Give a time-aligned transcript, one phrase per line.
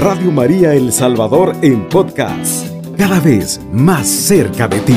[0.00, 4.96] Radio María El Salvador en podcast, cada vez más cerca de ti.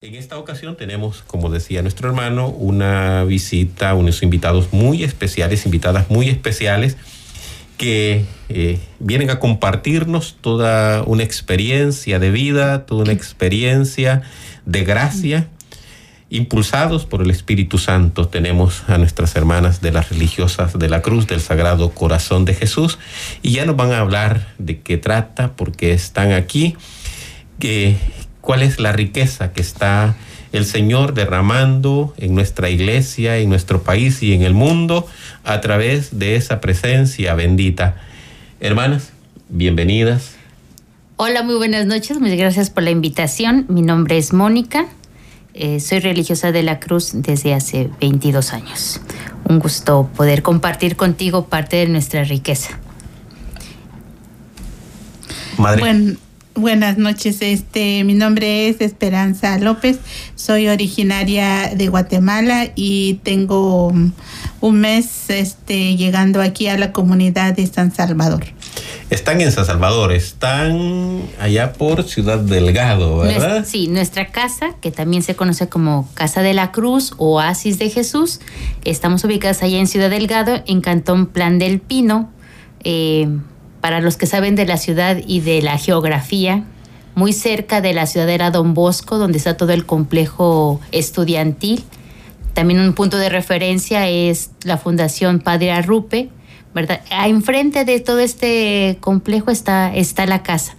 [0.00, 6.08] En esta ocasión tenemos, como decía nuestro hermano, una visita, unos invitados muy especiales, invitadas
[6.08, 6.96] muy especiales
[7.76, 14.22] que eh, vienen a compartirnos toda una experiencia de vida, toda una experiencia
[14.64, 15.48] de gracia.
[16.34, 21.26] Impulsados por el Espíritu Santo tenemos a nuestras hermanas de las religiosas de la Cruz
[21.26, 22.98] del Sagrado Corazón de Jesús
[23.42, 26.74] y ya nos van a hablar de qué trata, por qué están aquí,
[27.58, 27.98] que,
[28.40, 30.16] cuál es la riqueza que está
[30.52, 35.06] el Señor derramando en nuestra iglesia, en nuestro país y en el mundo
[35.44, 37.96] a través de esa presencia bendita.
[38.58, 39.12] Hermanas,
[39.50, 40.36] bienvenidas.
[41.16, 42.18] Hola, muy buenas noches.
[42.18, 43.66] Muchas gracias por la invitación.
[43.68, 44.88] Mi nombre es Mónica.
[45.54, 49.00] Eh, soy religiosa de la Cruz desde hace 22 años.
[49.44, 52.78] Un gusto poder compartir contigo parte de nuestra riqueza.
[55.58, 56.16] Madre.
[56.54, 59.98] Buenas noches, este, mi nombre es Esperanza López,
[60.34, 67.66] soy originaria de Guatemala y tengo un mes este, llegando aquí a la comunidad de
[67.66, 68.44] San Salvador.
[69.12, 73.66] Están en San Salvador, están allá por Ciudad Delgado, ¿verdad?
[73.66, 77.90] sí, nuestra casa, que también se conoce como Casa de la Cruz o Oasis de
[77.90, 78.40] Jesús,
[78.86, 82.30] estamos ubicadas allá en Ciudad Delgado, en Cantón Plan del Pino.
[82.84, 83.28] Eh,
[83.82, 86.64] para los que saben de la ciudad y de la geografía,
[87.14, 91.84] muy cerca de la ciudadera Don Bosco, donde está todo el complejo estudiantil.
[92.54, 96.30] También un punto de referencia es la Fundación Padre Arrupe,
[96.74, 97.00] ¿verdad?
[97.26, 100.76] Enfrente de todo este complejo está, está la casa,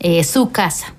[0.00, 0.94] eh, su casa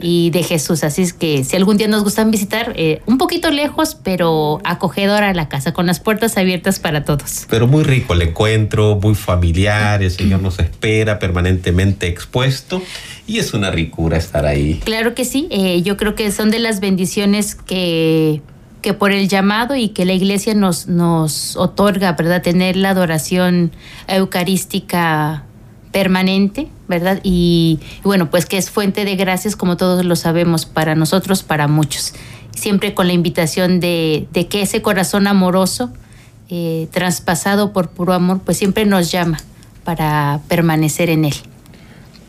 [0.00, 0.84] y de Jesús.
[0.84, 5.32] Así es que si algún día nos gustan visitar, eh, un poquito lejos, pero acogedora
[5.32, 7.46] la casa, con las puertas abiertas para todos.
[7.48, 12.82] Pero muy rico el encuentro, muy familiar, el Señor nos espera permanentemente expuesto
[13.26, 14.80] y es una ricura estar ahí.
[14.84, 18.42] Claro que sí, eh, yo creo que son de las bendiciones que
[18.82, 22.42] que por el llamado y que la iglesia nos, nos otorga, ¿verdad?
[22.42, 23.72] Tener la adoración
[24.08, 25.44] eucarística
[25.92, 27.20] permanente, ¿verdad?
[27.22, 31.68] Y, bueno, pues que es fuente de gracias, como todos lo sabemos, para nosotros, para
[31.68, 32.14] muchos.
[32.56, 35.92] Siempre con la invitación de, que ese corazón amoroso,
[36.48, 39.38] eh, traspasado por puro amor, pues siempre nos llama
[39.84, 41.34] para permanecer en él.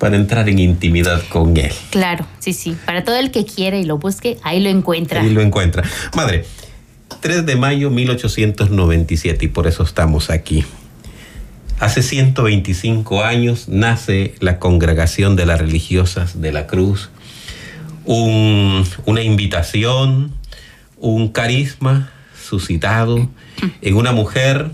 [0.03, 1.72] Para entrar en intimidad con él.
[1.90, 2.75] Claro, sí, sí.
[2.86, 5.22] Para todo el que quiera y lo busque, ahí lo encuentra.
[5.22, 5.81] Ahí lo encuentra.
[6.14, 6.44] Madre,
[7.22, 10.66] 3 de mayo 1897 y por eso estamos aquí.
[11.80, 17.09] Hace 125 años nace la Congregación de las Religiosas de la Cruz,
[18.03, 20.34] una invitación,
[20.97, 23.30] un carisma suscitado
[23.81, 24.72] en una mujer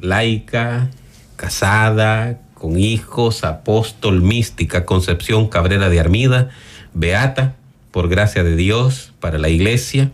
[0.00, 0.88] laica,
[1.36, 6.50] casada, con hijos, apóstol, mística, Concepción Cabrera de Armida,
[6.92, 7.56] beata,
[7.90, 10.12] por gracia de Dios, para la iglesia.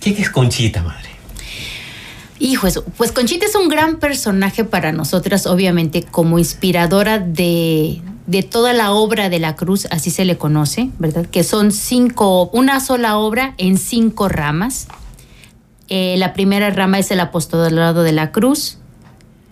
[0.00, 1.10] ¿Qué es Conchita, madre?
[2.38, 2.66] Hijo,
[2.96, 8.00] pues Conchita es un gran personaje para nosotras, obviamente, como inspiradora de,
[8.50, 11.26] toda la obra de la cruz, así se le conoce, ¿verdad?
[11.26, 14.88] Que son cinco, una sola obra en cinco ramas.
[15.88, 18.78] Eh, la primera rama es el apostolado de la cruz.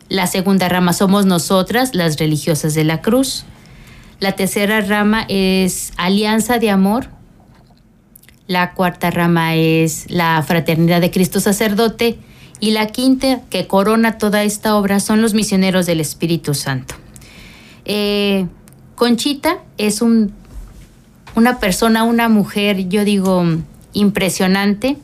[0.09, 3.45] La segunda rama somos nosotras, las religiosas de la cruz.
[4.21, 7.09] La tercera rama es alianza de amor.
[8.47, 12.19] La cuarta rama es la fraternidad de Cristo sacerdote
[12.61, 16.95] y la quinta que corona toda esta obra son los misioneros del Espíritu Santo.
[17.85, 18.47] Eh,
[18.95, 20.33] Conchita es un,
[21.35, 23.45] una persona, una mujer, yo digo,
[23.93, 24.97] impresionante.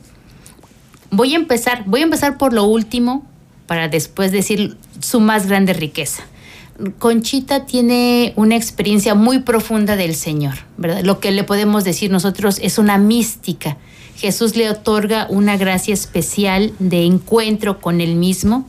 [1.09, 3.25] Voy a empezar, voy a empezar por lo último
[3.67, 6.23] para después decir su más grande riqueza.
[6.97, 11.03] Conchita tiene una experiencia muy profunda del Señor, ¿verdad?
[11.03, 13.77] Lo que le podemos decir nosotros es una mística
[14.21, 18.67] Jesús le otorga una gracia especial de encuentro con él mismo,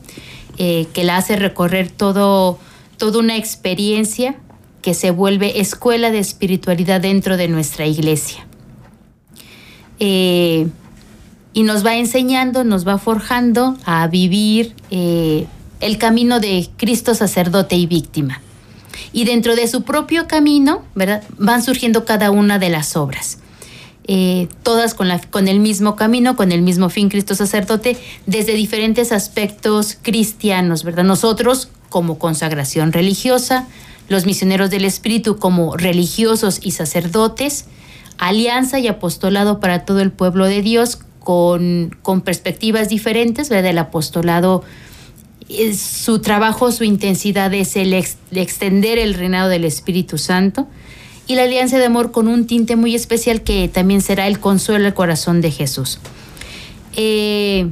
[0.57, 2.57] eh, que la hace recorrer todo,
[2.97, 4.35] toda una experiencia
[4.81, 8.47] que se vuelve escuela de espiritualidad dentro de nuestra iglesia.
[9.99, 10.67] Eh,
[11.53, 15.45] y nos va enseñando, nos va forjando a vivir eh,
[15.83, 18.41] el camino de Cristo sacerdote y víctima.
[19.11, 21.23] Y dentro de su propio camino, ¿verdad?
[21.37, 23.39] Van surgiendo cada una de las obras.
[24.05, 28.53] Eh, todas con, la, con el mismo camino, con el mismo fin, Cristo sacerdote, desde
[28.53, 31.03] diferentes aspectos cristianos, ¿verdad?
[31.03, 33.67] Nosotros como consagración religiosa,
[34.09, 37.65] los misioneros del Espíritu como religiosos y sacerdotes,
[38.17, 43.71] alianza y apostolado para todo el pueblo de Dios con, con perspectivas diferentes, ¿verdad?
[43.71, 44.63] El apostolado,
[45.75, 50.67] su trabajo, su intensidad es el, ex, extender el reinado del Espíritu Santo
[51.27, 54.83] y la alianza de amor con un tinte muy especial que también será el consuelo
[54.83, 55.99] del corazón de Jesús.
[56.95, 57.69] Eh,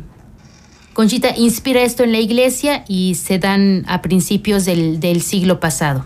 [0.93, 6.05] Conchita inspira esto en la iglesia y se dan a principios del, del, siglo pasado.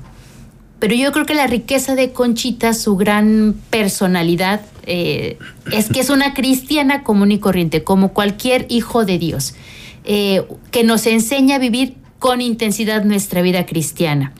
[0.79, 5.39] Pero yo creo que la riqueza de Conchita, su gran personalidad, eh,
[5.71, 9.55] es que es una cristiana común y corriente, como cualquier hijo de Dios,
[10.05, 14.33] eh, que nos enseña a vivir con intensidad nuestra vida cristiana.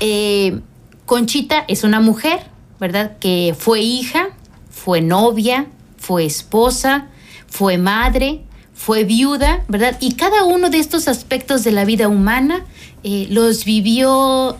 [0.00, 0.60] Eh,
[1.06, 2.40] Conchita es una mujer,
[2.78, 3.18] ¿verdad?
[3.18, 4.28] Que fue hija,
[4.70, 5.66] fue novia,
[5.96, 7.08] fue esposa,
[7.46, 8.42] fue madre,
[8.74, 9.96] fue viuda, ¿verdad?
[10.00, 12.64] Y cada uno de estos aspectos de la vida humana
[13.04, 14.58] eh, los vivió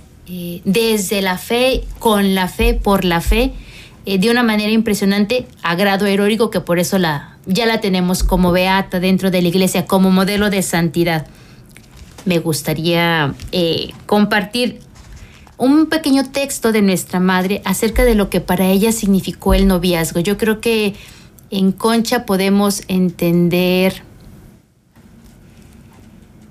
[0.64, 3.52] desde la fe, con la fe, por la fe,
[4.06, 8.52] de una manera impresionante, a grado heroico, que por eso la, ya la tenemos como
[8.52, 11.26] beata dentro de la iglesia, como modelo de santidad.
[12.24, 13.34] Me gustaría
[14.06, 14.80] compartir
[15.58, 20.20] un pequeño texto de nuestra madre acerca de lo que para ella significó el noviazgo.
[20.20, 20.94] Yo creo que
[21.50, 24.02] en Concha podemos entender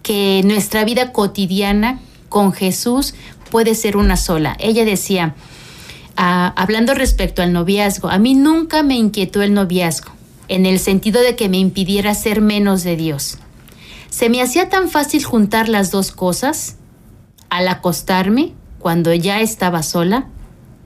[0.04, 2.00] que nuestra vida cotidiana
[2.30, 3.14] con Jesús
[3.50, 4.56] puede ser una sola.
[4.60, 5.36] Ella decía,
[6.16, 10.12] ah, hablando respecto al noviazgo, a mí nunca me inquietó el noviazgo,
[10.52, 13.40] en el sentido de que me impidiera ser menos de Dios.
[14.10, 16.76] Se me hacía tan fácil juntar las dos cosas.
[17.50, 20.28] Al acostarme, cuando ya estaba sola,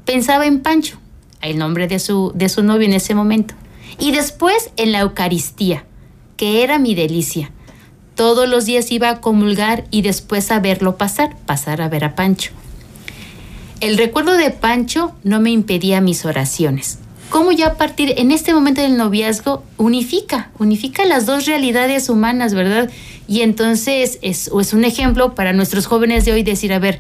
[0.06, 0.98] pensaba en Pancho,
[1.42, 3.56] el nombre de su, de su novio en ese momento,
[4.00, 5.86] y después en la Eucaristía,
[6.38, 7.52] que era mi delicia
[8.16, 12.16] todos los días iba a comulgar y después a verlo pasar, pasar a ver a
[12.16, 12.52] Pancho.
[13.82, 17.00] El recuerdo de Pancho no me impedía mis oraciones.
[17.30, 22.54] Cómo ya a partir en este momento del noviazgo unifica, unifica las dos realidades humanas,
[22.54, 22.90] ¿verdad?
[23.28, 27.00] Y entonces es, es un ejemplo para nuestros jóvenes de hoy decir, a ver,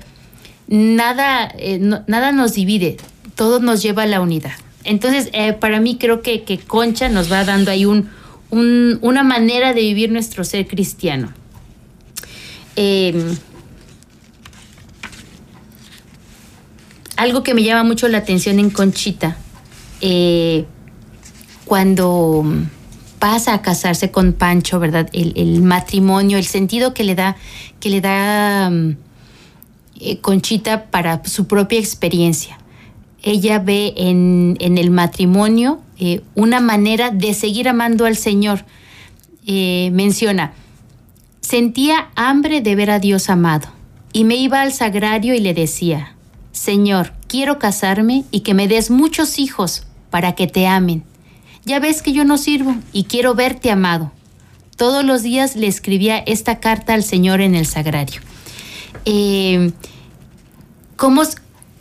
[0.67, 2.97] nada, eh, nada nos divide,
[3.35, 4.53] todo nos lleva a la unidad.
[4.83, 8.09] Entonces, eh, para mí creo que, que Concha nos va dando ahí un,
[8.51, 11.33] una manera de vivir nuestro ser cristiano.
[12.75, 13.35] Em,
[17.17, 19.37] algo que me llama mucho la atención en Conchita,
[20.01, 20.65] eh,
[21.65, 22.43] cuando
[23.19, 25.09] pasa a casarse con Pancho, ¿verdad?
[25.13, 27.37] El, matrimonio, el sentido que le da,
[27.79, 28.97] que le da mm,
[29.99, 32.57] eh, Conchita para su propia experiencia.
[33.23, 38.65] Ella ve en, el matrimonio eh, una manera de seguir amando al Señor.
[39.47, 40.53] Menciona,
[41.41, 43.67] sentía hambre de ver a Dios amado
[44.11, 46.14] y me iba al sagrario y le decía,
[46.55, 51.03] Señor, quiero casarme y que me des muchos hijos para que te amen.
[51.65, 54.13] Ya ves que yo no sirvo y quiero verte amado.
[54.77, 58.21] Todos los días le escribía esta carta al Señor en el sagrario.
[59.03, 59.73] Eh,
[60.95, 61.23] ¿cómo,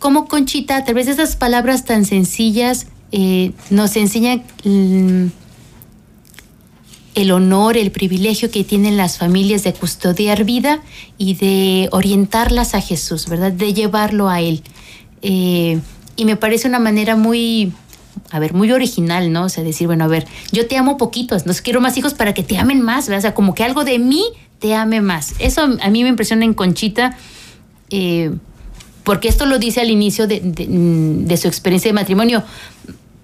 [0.00, 5.26] ¿Cómo Conchita, a través de esas palabras tan sencillas, eh, nos enseña mm,
[7.14, 10.82] el honor, el privilegio que tienen las familias de custodiar vida
[11.16, 13.52] y de orientarlas a Jesús, ¿verdad?
[13.52, 14.62] De llevarlo a Él.
[15.22, 15.80] Eh,
[16.16, 17.72] y me parece una manera muy,
[18.30, 19.44] a ver, muy original, ¿no?
[19.44, 22.34] O sea, decir, bueno, a ver, yo te amo poquitos, no quiero más hijos para
[22.34, 23.18] que te amen más, ¿verdad?
[23.18, 24.24] O sea, como que algo de mí
[24.58, 25.34] te ame más.
[25.38, 27.16] Eso a mí me impresiona en Conchita.
[27.90, 28.32] Eh,
[29.04, 32.42] porque esto lo dice al inicio de, su experiencia de matrimonio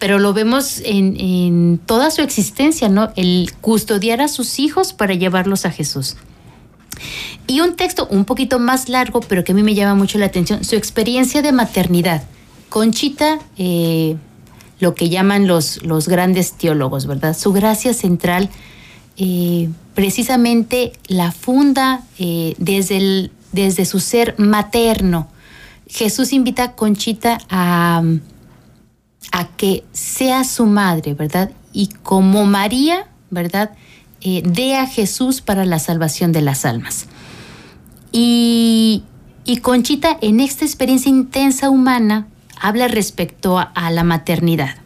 [0.00, 3.12] pero lo vemos en, toda su existencia, ¿no?
[3.16, 6.16] El custodiar a sus hijos para llevarlos a Jesús.
[7.46, 10.26] Y un texto un poquito más largo, pero que a mí me llama mucho la
[10.26, 12.24] atención, su experiencia de maternidad.
[12.70, 14.16] Conchita, eh,
[14.78, 17.36] lo que llaman los, los grandes teólogos, ¿verdad?
[17.36, 18.48] Su gracia central
[19.18, 25.28] eh, precisamente la funda eh, desde, el, desde su ser materno.
[25.88, 28.02] Jesús invita a Conchita a
[29.32, 31.50] a que sea su madre, ¿verdad?
[31.72, 33.72] Y como María, ¿verdad?
[34.20, 37.06] Eh, dé a Jesús para la salvación de las almas.
[38.12, 39.04] Y,
[39.62, 42.28] Conchita, en esta experiencia intensa humana,
[42.60, 44.76] habla respecto a, a la maternidad.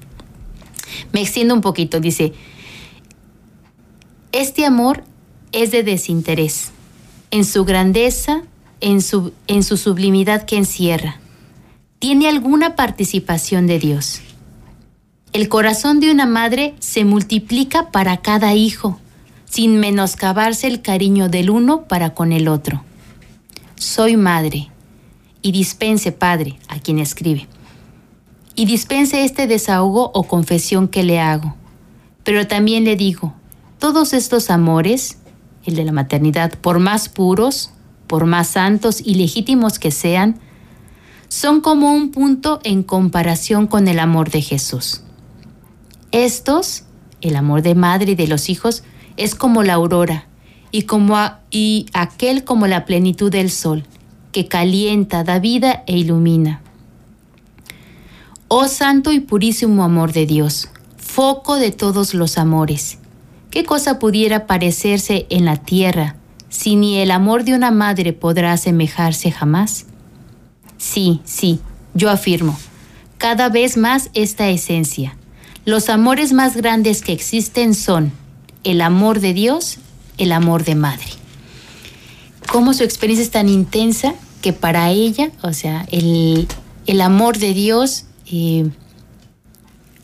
[1.13, 2.33] Me extiendo un poquito, dice,
[4.33, 5.05] este amor
[5.53, 6.73] es de desinterés,
[7.31, 8.43] en su grandeza,
[8.81, 11.21] en su, en su sublimidad que encierra.
[12.05, 14.21] Tiene alguna participación de Dios
[15.33, 19.01] el corazón de una madre se multiplica para cada hijo,
[19.47, 22.85] sin menoscabarse el cariño del uno para con el otro.
[23.77, 24.69] Soy madre,
[25.41, 27.49] y dispense, padre, a quien escribe,
[28.55, 31.57] y dispense este desahogo o confesión que le hago.
[32.23, 33.35] Pero también le digo,
[33.79, 35.17] todos estos amores,
[35.65, 37.71] el de la maternidad, por más puros,
[38.07, 40.39] por más santos y legítimos que sean,
[41.35, 45.01] son como un punto en comparación con el amor de Jesús.
[46.13, 46.85] Estos,
[47.23, 48.85] el amor de madre y de los hijos,
[49.17, 50.29] es como la aurora
[50.71, 51.19] y, como
[51.51, 53.83] y aquel como la plenitud del sol,
[54.31, 56.63] que calienta, da vida e ilumina.
[58.47, 62.99] Oh santo y purísimo amor de Dios, foco de todos los amores,
[63.51, 66.15] ¿qué cosa pudiera parecerse en la tierra
[66.49, 69.87] si ni el amor de una madre podrá asemejarse jamás?
[70.85, 71.61] Sí, sí,
[71.95, 72.59] yo afirmo,
[73.17, 75.17] cada vez más esta esencia.
[75.65, 78.13] Los amores más grandes que existen son
[78.65, 79.79] el amor de Dios,
[80.19, 81.07] el amor de madre.
[82.49, 86.47] Cómo su experiencia es tan intensa que para ella, o sea, el,
[86.87, 88.69] el amor de Dios eh,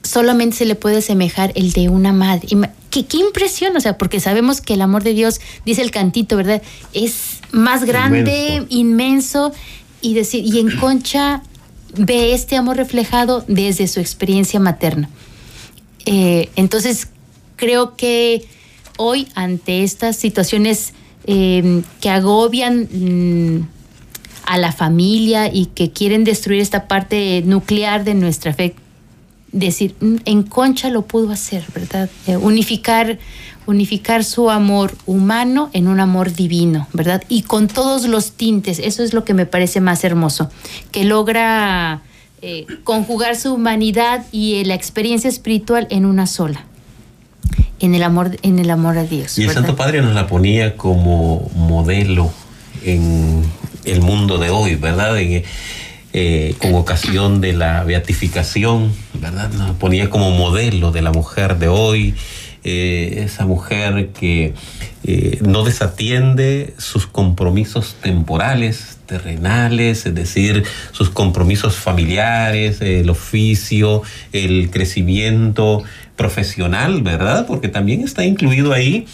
[0.03, 2.49] solamente se le puede asemejar el de una madre.
[2.89, 6.37] ¿Qué, qué impresión, o sea, porque sabemos que el amor de Dios, dice el cantito,
[6.37, 6.63] ¿verdad?
[6.95, 9.53] Es más grande, inmenso,
[10.01, 11.43] y decir, y en Concha
[11.97, 15.09] ve este amor reflejado desde su experiencia materna.
[16.07, 17.09] Eh, entonces,
[17.57, 18.47] creo que
[18.97, 20.93] hoy, ante estas situaciones
[21.25, 23.69] eh, que agobian mm,
[24.45, 28.75] a la familia y que quieren destruir esta parte nuclear de nuestra fe,
[29.53, 32.11] decir, mm, en Concha lo pudo hacer, ¿verdad?
[32.27, 33.19] Eh, unificar,
[33.71, 37.23] unificar su amor humano en un amor divino, ¿verdad?
[37.29, 40.51] Y con todos los tintes, eso es lo que me parece más hermoso,
[40.91, 42.03] que logra
[42.43, 46.65] eh, conjugar su humanidad y eh, la experiencia espiritual en una sola.
[47.81, 49.39] En el amor, en el amor a Dios.
[49.39, 52.31] Y el Santo Padre nos la ponía como modelo
[52.85, 53.43] en
[53.85, 55.17] el mundo de hoy, ¿verdad?
[56.13, 59.51] Eh, con ocasión de la beatificación, ¿verdad?
[59.53, 62.15] Nos ponía como modelo de la mujer de hoy,
[62.65, 64.55] eh, esa mujer que
[65.05, 74.03] eh, no desatiende sus compromisos temporales, terrenales, es decir, sus compromisos familiares, el oficio,
[74.33, 75.83] el crecimiento
[76.17, 77.47] profesional, ¿verdad?
[77.47, 79.07] Porque también está incluido ahí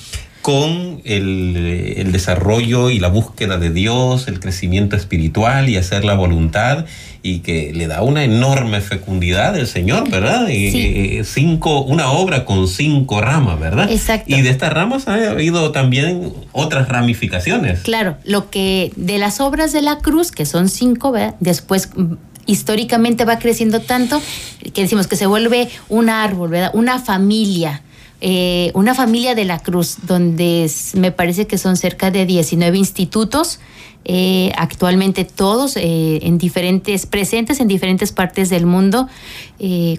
[0.47, 6.85] con el, desarrollo y la búsqueda de Dios, el crecimiento espiritual y hacer la voluntad
[7.21, 10.47] y que le da una enorme fecundidad el Señor, ¿verdad?
[10.47, 11.19] Sí.
[11.25, 13.91] cinco, una obra con cinco ramas, ¿verdad?
[13.91, 14.33] Exacto.
[14.33, 17.81] Y de estas ramas ha habido también otras ramificaciones.
[17.81, 21.35] Claro, lo que de las obras de la cruz, que son cinco, ¿verdad?
[21.41, 22.15] Después mm,
[22.47, 24.23] históricamente va creciendo tanto
[24.73, 26.71] que decimos que se vuelve un árbol, ¿verdad?
[26.73, 27.83] Una familia,
[28.21, 33.61] eh, una familia de la Cruz, donde me parece que son cerca de 19 institutos,
[34.05, 39.09] eh, actualmente todos eh, en diferentes, presentes en diferentes partes del mundo,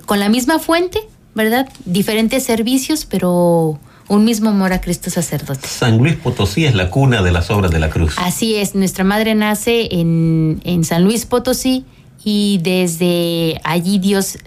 [0.06, 1.00] con la misma fuente,
[1.36, 1.70] ¿verdad?
[1.86, 5.68] Diferentes servicios, pero un mismo amor a Cristo sacerdote.
[5.68, 8.16] San Luis Potosí es la cuna de las obras de la cruz.
[8.18, 11.86] Así es, nuestra madre nace en, en San Luis Potosí
[12.24, 14.38] y desde allí Dios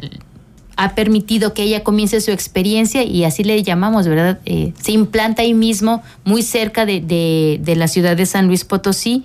[0.81, 4.41] ha permitido que ella comience su experiencia y así le llamamos, ¿verdad?
[4.47, 9.25] Eh, se implanta ahí mismo, muy cerca de, la ciudad de San Luis Potosí,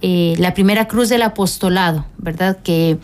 [0.00, 2.56] eh, la primera cruz del apostolado, ¿verdad?
[2.62, 2.96] Que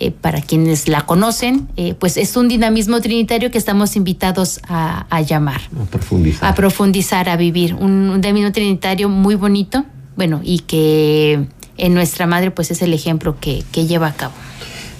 [0.00, 1.68] eh, para quienes la conocen,
[2.00, 5.60] pues es un dinamismo trinitario que estamos invitados a, llamar.
[5.80, 6.50] A profundizar.
[6.50, 7.74] A profundizar, a vivir.
[7.74, 9.84] Un, dinamismo trinitario muy bonito,
[10.16, 14.34] bueno, y que en nuestra madre pues es el ejemplo que lleva a cabo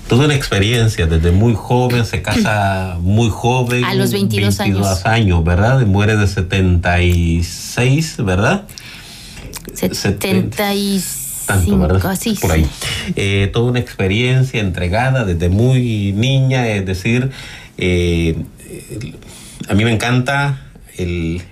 [0.08, 3.84] toda una experiencia, desde muy joven, se casa muy joven.
[3.84, 5.44] A los 22, 22 años.
[5.44, 5.86] ¿verdad?
[5.86, 8.64] muere de 76, ¿verdad?
[9.74, 11.24] 75.
[11.46, 12.18] Tanto, ¿verdad?
[12.18, 12.66] Sí, Por ahí.
[13.16, 17.30] Eh, toda una experiencia entregada desde muy niña, es decir,
[17.76, 18.36] eh,
[19.68, 20.62] a mí me encanta
[20.96, 21.42] el,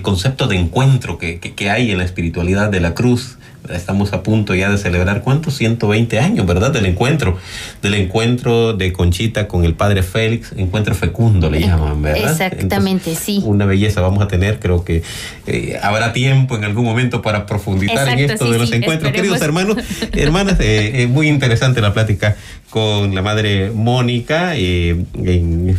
[0.00, 3.36] concepto de encuentro que, que hay en la espiritualidad de la cruz
[3.70, 5.54] Estamos a punto ya de celebrar, ¿cuántos?
[5.56, 6.72] 120 años, ¿verdad?
[6.72, 7.38] Del encuentro,
[7.80, 12.30] del encuentro de Conchita con el padre Félix, encuentro fecundo le llaman, ¿verdad?
[12.30, 13.40] Exactamente, sí.
[13.44, 15.02] Una belleza vamos a tener, creo que
[15.46, 19.12] eh, habrá tiempo en algún momento para profundizar en esto de los encuentros.
[19.12, 19.76] Queridos hermanos,
[20.12, 22.36] hermanas, eh, es muy interesante la plática
[22.68, 24.56] con la madre Mónica.
[24.56, 25.04] Eh,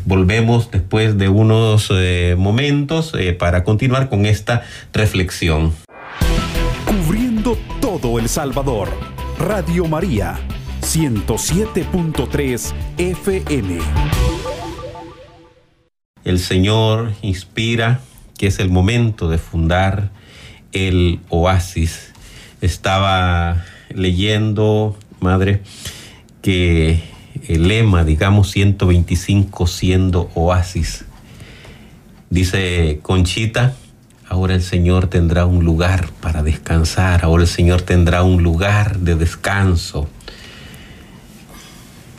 [0.06, 1.92] volvemos después de unos
[2.38, 4.64] momentos para continuar con esta
[4.94, 5.74] reflexión.
[7.44, 8.90] Todo El Salvador.
[9.38, 10.40] Radio María,
[10.82, 13.80] 107.3 FM.
[16.24, 18.00] El Señor inspira
[18.38, 20.12] que es el momento de fundar
[20.72, 22.14] el oasis.
[22.62, 25.62] Estaba leyendo, madre,
[26.42, 27.04] que
[27.48, 31.06] el lema, digamos, 125 siendo oasis,
[32.30, 33.76] Dice Conchita,
[34.34, 39.16] ahora el Señor tendrá un lugar para descansar, ahora el Señor tendrá un lugar de
[39.16, 40.10] descanso.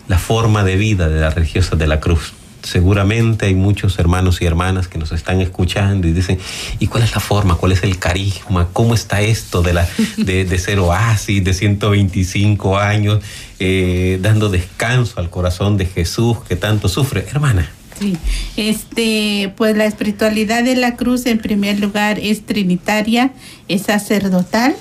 [0.07, 2.33] La forma de vida de las religiosas de la cruz.
[2.63, 6.39] Seguramente hay muchos hermanos y hermanas que nos están escuchando y dicen,
[6.79, 7.57] ¿y cuál es la forma?
[7.57, 8.69] ¿Cuál es el carisma?
[8.73, 13.25] ¿Cómo está esto de, la, de, de ser oasis de 125 años,
[13.59, 17.27] eh, dando descanso al corazón de Jesús que tanto sufre?
[17.29, 17.69] Hermana,
[17.99, 18.17] Sí,
[18.57, 23.33] este, pues la espiritualidad de la cruz en primer lugar es trinitaria,
[23.69, 24.75] es sacerdotal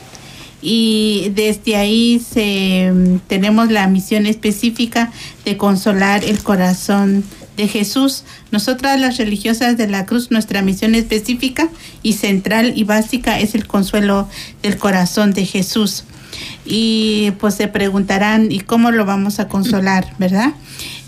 [0.63, 2.91] y desde ahí se,
[3.27, 5.11] tenemos la misión específica
[5.43, 7.25] de consolar el corazón
[7.57, 8.23] de Jesús.
[8.51, 11.69] Nosotras las religiosas de la cruz, nuestra misión específica
[12.01, 14.29] y central y básica es el consuelo
[14.61, 16.05] del corazón de Jesús.
[16.65, 20.53] Y pues se preguntarán, ¿y cómo lo vamos a consolar, verdad?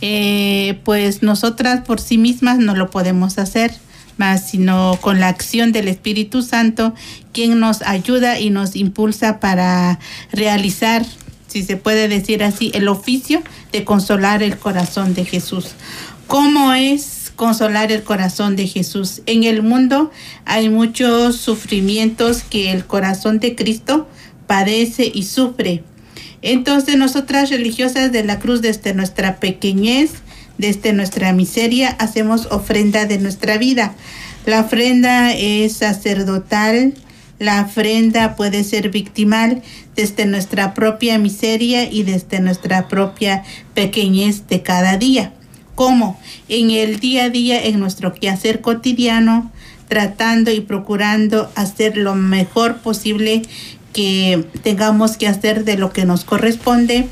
[0.01, 3.73] Eh, pues nosotras por sí mismas no lo podemos hacer,
[4.17, 6.93] más sino con la acción del Espíritu Santo,
[7.33, 9.99] quien nos ayuda y nos impulsa para
[10.31, 11.05] realizar,
[11.47, 15.71] si se puede decir así, el oficio de consolar el corazón de Jesús.
[16.27, 19.21] ¿Cómo es consolar el corazón de Jesús?
[19.25, 20.11] En el mundo
[20.45, 24.07] hay muchos sufrimientos que el corazón de Cristo
[24.47, 25.83] padece y sufre.
[26.47, 30.11] Entonces nosotras religiosas de la cruz desde nuestra pequeñez,
[30.59, 33.95] desde nuestra miseria, hacemos ofrenda de nuestra vida.
[34.45, 36.93] La ofrenda es sacerdotal,
[37.39, 39.63] la ofrenda puede ser victimal
[39.95, 45.33] desde nuestra propia miseria y desde nuestra propia pequeñez de cada día.
[45.73, 46.19] ¿Cómo?
[46.47, 49.51] En el día a día, en nuestro quehacer cotidiano,
[49.87, 53.41] tratando y procurando hacer lo mejor posible
[53.95, 57.07] que tengamos que hacer de lo que nos corresponde.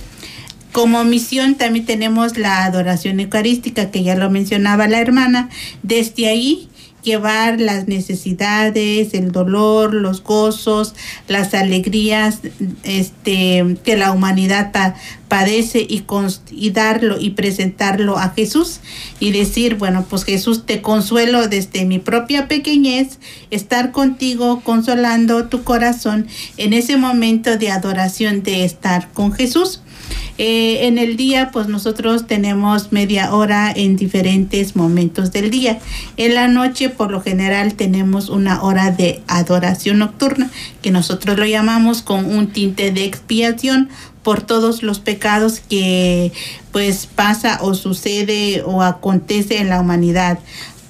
[0.74, 5.50] Como misión también tenemos la adoración eucarística, que ya lo mencionaba la hermana.
[5.82, 6.68] Desde ahí
[7.03, 10.96] llevar las necesidades, el dolor, los gozos,
[11.27, 12.39] las alegrías
[12.83, 14.96] este, que la humanidad pa
[15.27, 16.03] padece y,
[16.51, 18.81] y darlo y presentarlo a Jesús
[19.20, 23.18] y decir, bueno, pues Jesús te consuelo desde mi propia pequeñez,
[23.50, 29.81] estar contigo consolando tu corazón en ese momento de adoración de estar con Jesús.
[30.37, 35.79] Eh, en el día, pues nosotros tenemos media hora en diferentes momentos del día.
[36.17, 40.50] En la noche, por lo general, tenemos una hora de adoración nocturna,
[40.81, 43.89] que nosotros lo llamamos con un tinte de expiación
[44.24, 46.31] por todos los pecados que
[46.72, 50.39] pues pasa o sucede o acontece en la humanidad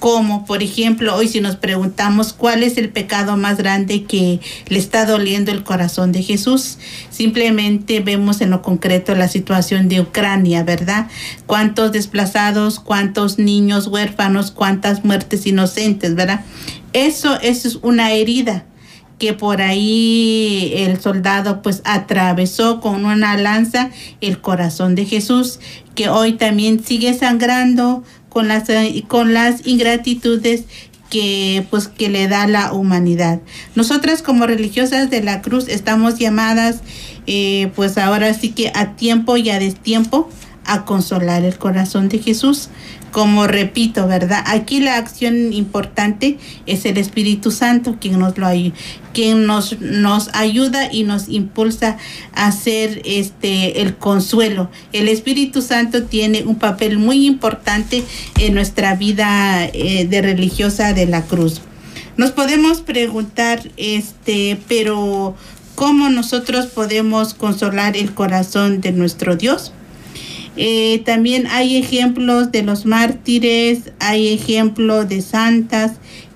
[0.04, 4.78] como por ejemplo hoy si nos preguntamos cuál es el pecado más grande que le
[4.78, 6.78] está doliendo el corazón de Jesús,
[7.10, 11.08] simplemente vemos en lo concreto la situación de Ucrania, ¿verdad?
[11.46, 16.42] Cuántos desplazados, cuántos niños huérfanos, cuántas muertes inocentes, ¿verdad?
[16.92, 18.66] Eso, eso es una herida
[19.20, 23.90] que por ahí el soldado pues atravesó con una lanza
[24.20, 25.62] el corazón de Jesús,
[25.96, 28.64] que hoy también sigue sangrando con las,
[29.08, 30.64] con las ingratitudes
[31.10, 33.40] que pues que le da la humanidad.
[33.76, 36.82] Nosotras como religiosas de la cruz estamos llamadas
[37.28, 40.28] eh, pues ahora sí que a tiempo y a destiempo
[40.66, 42.70] a consolar el corazón de Jesús.
[43.12, 44.44] Como repito, ¿verdad?
[44.48, 48.48] Aquí la acción importante es el Espíritu Santo quien nos lo
[49.14, 51.98] quien nos, nos ayuda y nos impulsa
[52.34, 54.72] a hacer este el consuelo.
[54.94, 58.04] El Espíritu Santo tiene un papel muy importante
[58.40, 61.62] en nuestra vida eh, de religiosa de la cruz.
[62.18, 65.36] Nos podemos preguntar, este, pero
[65.76, 69.72] ¿cómo nosotros podemos consolar el corazón de nuestro Dios?
[70.56, 75.94] Eh, también hay ejemplos de los mártires, hay ejemplos de santas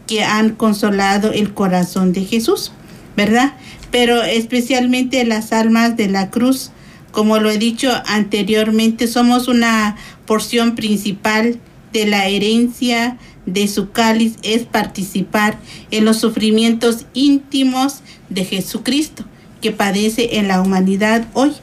[0.08, 2.71] que han consolado el corazón de Jesús,
[3.15, 3.53] ¿verdad?
[3.91, 6.71] Pero especialmente las almas de la cruz,
[7.12, 11.60] como lo he dicho anteriormente, somos una porción principal
[11.93, 15.58] de la herencia de su cáliz es participar
[15.89, 19.25] en los sufrimientos íntimos de Jesucristo
[19.62, 21.53] que padece en la humanidad hoy.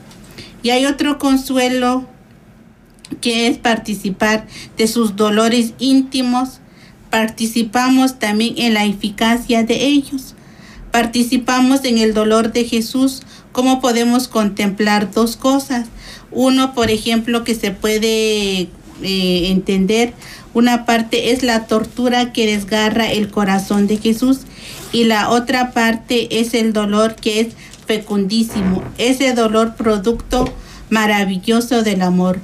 [0.62, 2.08] Y hay otro consuelo
[3.20, 6.60] que es participar de sus dolores íntimos,
[7.10, 10.34] participamos también en la eficacia de ellos.
[10.90, 13.22] Participamos en el dolor de Jesús.
[13.52, 15.86] ¿Cómo podemos contemplar dos cosas?
[16.30, 18.68] Uno, por ejemplo, que se puede
[19.02, 20.12] eh, entender,
[20.54, 24.40] una parte es la tortura que desgarra el corazón de Jesús
[24.92, 27.48] y la otra parte es el dolor que es
[27.86, 30.52] fecundísimo, ese dolor producto
[30.90, 32.38] maravilloso del amor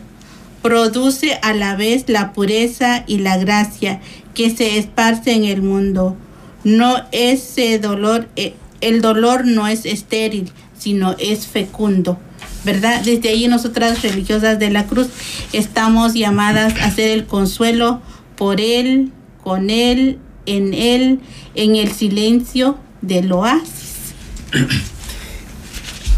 [0.62, 4.00] produce a la vez la pureza y la gracia
[4.34, 6.16] que se esparce en el mundo.
[6.64, 12.18] No ese dolor, eh, el dolor no es estéril, sino es fecundo.
[12.62, 13.02] ¿Verdad?
[13.02, 15.08] Desde ahí nosotras religiosas de la cruz
[15.54, 18.02] estamos llamadas a hacer el consuelo
[18.36, 21.20] por Él, con Él, en Él,
[21.54, 24.14] en el silencio del oasis.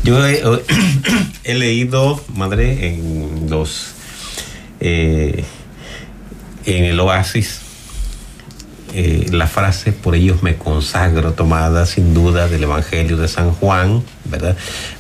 [0.05, 3.93] Yo he, leído, madre, en los
[4.85, 5.45] eh,
[6.67, 7.61] en el oasis
[8.95, 14.03] eh, la frase por ellos me consagro, tomada sin duda del Evangelio de San Juan,
[14.27, 14.55] ¿verdad?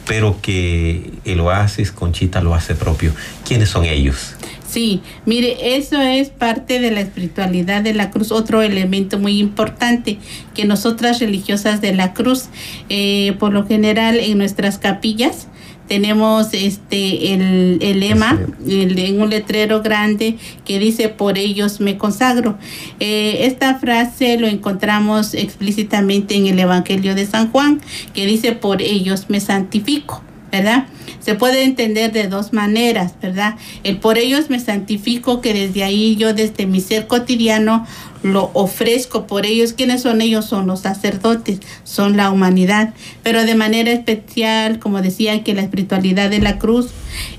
[0.06, 3.12] Pero que el oasis Conchita lo hace propio.
[3.46, 4.34] ¿Quiénes son ellos?
[4.66, 10.18] Sí, mire, eso es parte de la espiritualidad de la cruz, otro elemento muy importante
[10.54, 12.46] que nosotras religiosas de la cruz,
[12.88, 15.48] eh, por lo general en nuestras capillas,
[15.92, 22.56] tenemos este el, el lema en un letrero grande que dice por ellos me consagro.
[22.98, 27.82] Eh, esta frase lo encontramos explícitamente en el Evangelio de San Juan
[28.14, 30.22] que dice por ellos me santifico.
[30.50, 30.86] ¿verdad?
[31.18, 33.56] Se puede entender de dos maneras, ¿verdad?
[33.84, 37.86] El por ellos me santifico, que desde ahí yo, desde mi ser cotidiano,
[38.22, 39.72] lo ofrezco por ellos.
[39.72, 40.44] ¿Quiénes son ellos?
[40.44, 42.94] Son los sacerdotes, son la humanidad.
[43.22, 46.88] Pero de manera especial, como decía, que la espiritualidad de la cruz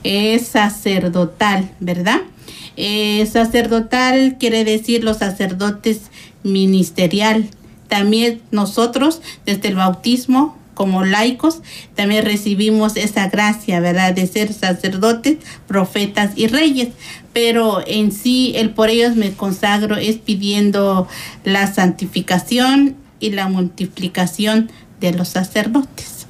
[0.03, 2.21] es sacerdotal, ¿verdad?
[2.75, 6.01] Eh, sacerdotal quiere decir los sacerdotes
[6.43, 7.49] ministerial.
[7.87, 11.61] También nosotros, desde el bautismo, como laicos,
[11.95, 14.13] también recibimos esa gracia, ¿verdad?
[14.13, 16.89] De ser sacerdotes, profetas y reyes.
[17.33, 21.07] Pero en sí, el por ellos me consagro es pidiendo
[21.43, 26.27] la santificación y la multiplicación de los sacerdotes.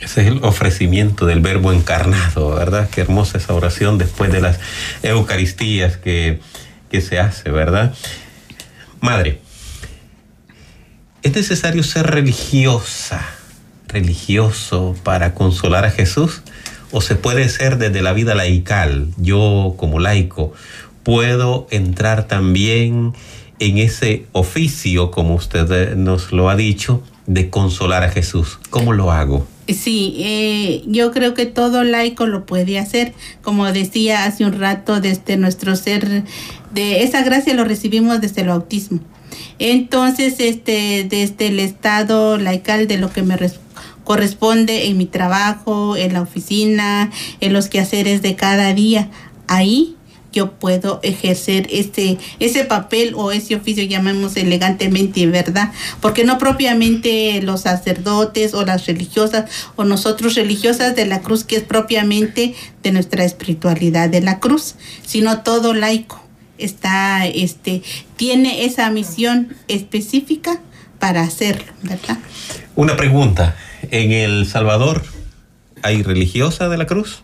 [0.00, 2.88] Ese es el ofrecimiento del verbo encarnado, ¿verdad?
[2.90, 4.58] Qué hermosa esa oración después de las
[5.04, 6.40] Eucaristías que,
[6.90, 7.94] que se hace, ¿verdad?
[9.00, 9.40] Madre,
[11.22, 13.24] es necesario ser religiosa
[13.92, 16.42] religioso para consolar a Jesús?
[16.90, 19.08] ¿O se puede ser desde la vida laical?
[19.16, 20.52] Yo como laico
[21.02, 23.12] puedo entrar también
[23.58, 28.58] en ese oficio, como usted nos lo ha dicho, de consolar a Jesús.
[28.70, 29.46] ¿Cómo lo hago?
[29.68, 33.12] Sí, eh, yo creo que todo laico lo puede hacer.
[33.42, 36.24] Como decía hace un rato, desde nuestro ser,
[36.72, 39.00] de esa gracia lo recibimos desde el bautismo.
[39.58, 43.36] Entonces, este, desde el estado laical de lo que me
[44.04, 47.10] corresponde en mi trabajo, en la oficina,
[47.40, 49.10] en los quehaceres de cada día.
[49.48, 49.96] Ahí
[50.32, 55.72] yo puedo ejercer este, ese papel o ese oficio, llamemos elegantemente, ¿verdad?
[56.00, 61.56] Porque no propiamente los sacerdotes o las religiosas o nosotros religiosas de la cruz, que
[61.56, 66.22] es propiamente de nuestra espiritualidad de la cruz, sino todo laico
[66.58, 67.82] está, este,
[68.16, 70.60] tiene esa misión específica
[70.98, 72.18] para hacerlo, ¿verdad?
[72.76, 73.56] Una pregunta.
[73.92, 75.02] En El Salvador
[75.82, 77.22] hay religiosa de la cruz,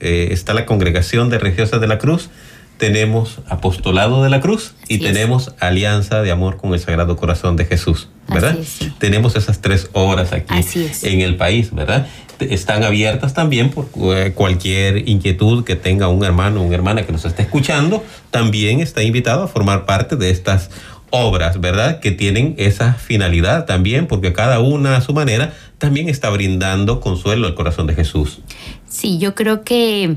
[0.00, 2.30] eh, está la congregación de religiosas de la cruz,
[2.78, 7.66] tenemos apostolado de la cruz y tenemos alianza de amor con el Sagrado Corazón de
[7.66, 8.56] Jesús, ¿verdad?
[8.96, 10.54] Tenemos esas tres obras aquí
[11.02, 12.06] en el país, ¿verdad?
[12.38, 17.12] Están abiertas también por eh, cualquier inquietud que tenga un hermano o una hermana que
[17.12, 20.70] nos esté escuchando, también está invitado a formar parte de estas
[21.10, 22.00] obras, ¿verdad?
[22.00, 27.46] Que tienen esa finalidad también, porque cada una a su manera también está brindando consuelo
[27.46, 28.40] al corazón de Jesús.
[28.88, 30.16] Sí, yo creo que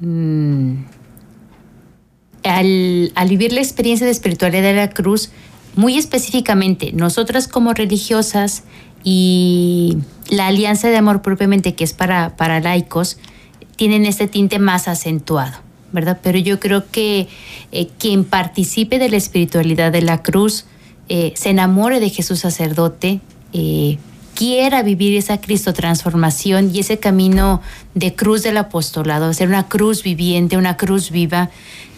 [0.00, 0.74] mm,
[2.44, 5.30] al, al, vivir la experiencia de espiritualidad de la cruz,
[5.76, 8.64] muy específicamente, nosotras como religiosas
[9.04, 9.98] y
[10.30, 13.18] la alianza de amor propiamente, que es para, para laicos,
[13.76, 15.69] tienen este tinte más acentuado.
[15.92, 16.18] ¿Verdad?
[16.22, 17.28] Pero yo creo que
[17.72, 20.66] eh, quien participe de la espiritualidad de la cruz,
[21.08, 23.20] eh, se enamore de Jesús sacerdote,
[23.52, 23.98] eh,
[24.34, 27.60] quiera vivir esa Cristo transformación y ese camino
[27.94, 31.50] de cruz del apostolado, ser una cruz viviente, una cruz viva,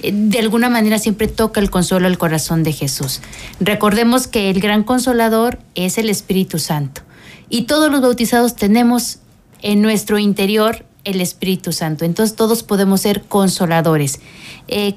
[0.02, 3.20] de alguna manera siempre toca el consuelo al corazón de Jesús.
[3.60, 7.02] Recordemos que el gran consolador es el Espíritu Santo
[7.48, 9.18] y todos los bautizados tenemos
[9.60, 12.04] en nuestro interior el Espíritu Santo.
[12.04, 14.20] Entonces todos podemos ser consoladores.
[14.68, 14.96] Eh,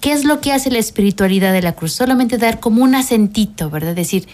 [0.00, 1.92] ¿Qué es lo que hace la espiritualidad de la cruz?
[1.92, 3.94] Solamente dar como un acentito, ¿verdad?
[3.94, 4.26] Decir,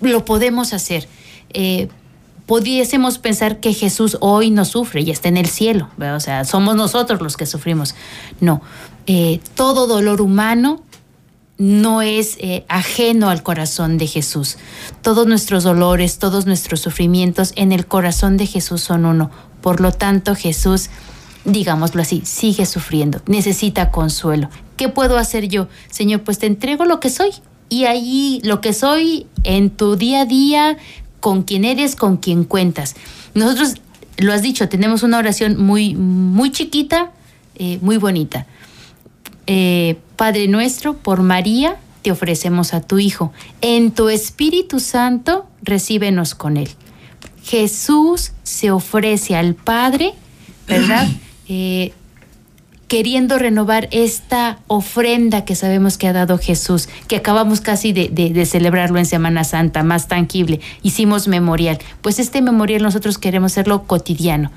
[0.00, 1.06] lo podemos hacer.
[1.50, 1.88] Eh,
[2.46, 6.76] pudiésemos pensar que Jesús hoy no sufre y está en el cielo, o sea, somos
[6.76, 7.94] nosotros los que sufrimos.
[8.40, 8.62] No,
[9.06, 10.82] eh, todo dolor humano
[11.58, 14.56] no es ajeno al corazón de Jesús.
[15.02, 19.30] Todos nuestros dolores, todos nuestros sufrimientos en el corazón de Jesús son uno.
[19.60, 20.90] Por lo tanto, Jesús
[21.44, 24.48] digámoslo así, sigue sufriendo, necesita consuelo.
[24.76, 25.68] ¿Qué puedo hacer yo?
[25.90, 27.30] Señor, pues te entrego lo que soy.
[27.68, 30.76] Y ahí lo que soy en tu día a día,
[31.20, 32.94] con quien eres, con quien cuentas.
[33.34, 33.74] Nosotros,
[34.16, 37.10] lo has dicho, tenemos una oración muy, muy chiquita,
[37.56, 38.46] eh, muy bonita.
[39.46, 43.32] Eh, Padre nuestro, por María, te ofrecemos a tu Hijo.
[43.60, 46.68] En tu Espíritu Santo, recíbenos con Él.
[47.48, 50.12] Jesús se ofrece al Padre,
[50.66, 51.08] ¿verdad?
[51.50, 51.94] Eh,
[52.88, 58.44] queriendo renovar esta ofrenda que sabemos que ha dado Jesús, que acabamos casi de, de,
[58.44, 61.78] celebrarlo en Semana Santa, más tangible, hicimos memorial.
[62.02, 64.52] Pues este memorial nosotros queremos hacerlo cotidiano.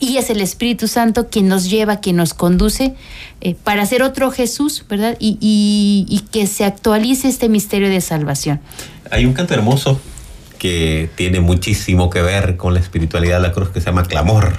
[0.00, 2.94] Y es el Espíritu Santo quien nos lleva, quien nos conduce
[3.42, 5.18] eh, para hacer otro Jesús, ¿verdad?
[5.20, 8.60] Y, y, y que se actualice este misterio de salvación.
[9.10, 10.00] Hay un canto hermoso
[10.64, 14.54] que tiene muchísimo que ver con la espiritualidad de la cruz que se llama clamor.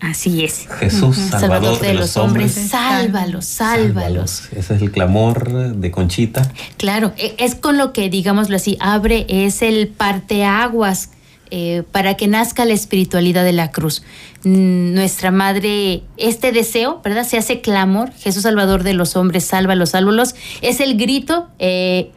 [0.00, 0.66] Así es.
[0.80, 6.50] Jesús, Salvador, de, los, hombres, sálvalos, sálvalos, Ese es el clamor de Conchita.
[6.76, 11.10] Claro, e, es con lo que, digámoslo así, abre, es el parteaguas
[11.52, 14.02] eh, para que nazca la espiritualidad de la cruz.
[14.42, 17.24] Nuestra madre, este deseo, ¿verdad?
[17.24, 22.10] Se hace clamor, Jesús Salvador de los hombres, sálvalos, sálvalos, es el grito eh,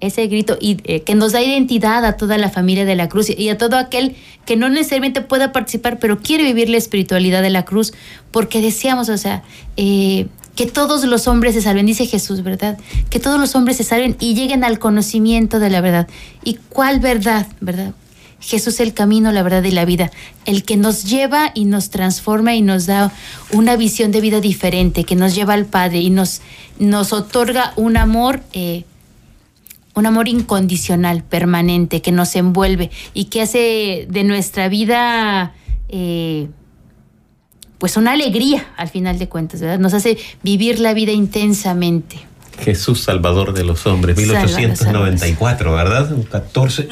[0.00, 3.30] ese grito y, eh, que nos da identidad a toda la familia de la cruz
[3.30, 7.50] y a todo aquel que no necesariamente pueda participar, pero quiere vivir la espiritualidad de
[7.50, 7.92] la cruz,
[8.30, 9.42] porque deseamos, o sea,
[9.76, 12.78] eh, que todos los hombres se salven, dice Jesús, ¿verdad?
[13.10, 16.08] Que todos los hombres se salven y lleguen al conocimiento de la verdad.
[16.42, 17.94] ¿Y cuál verdad, verdad?
[18.40, 20.10] Jesús es el camino, la verdad y la vida,
[20.46, 23.12] el que nos lleva y nos transforma y nos da
[23.52, 26.40] una visión de vida diferente, que nos lleva al Padre y nos,
[26.78, 28.84] nos otorga un amor eh,
[29.98, 35.54] un amor incondicional, permanente, que nos envuelve y que hace de nuestra vida
[35.88, 36.48] eh,
[37.78, 39.78] pues una alegría al final de cuentas, ¿verdad?
[39.78, 42.18] Nos hace vivir la vida intensamente.
[42.60, 46.10] Jesús Salvador de los hombres, 1894, ¿verdad?
[46.30, 46.88] 14,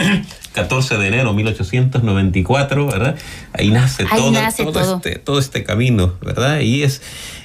[0.57, 3.15] 14 de enero 1894, ¿verdad?
[3.53, 6.61] Ahí nace, todo, todo, Este, todo este camino, ¿verdad?
[6.61, 7.03] Y es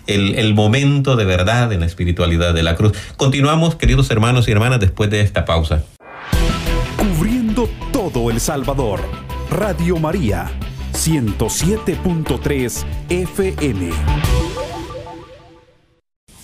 [0.07, 2.93] el, el, momento de verdad en la espiritualidad de la cruz.
[3.17, 5.83] Continuamos, queridos hermanos y hermanas, después de esta pausa.
[6.97, 9.01] Cubriendo todo El Salvador.
[9.49, 10.49] Radio María,
[10.93, 13.91] 107.3 FM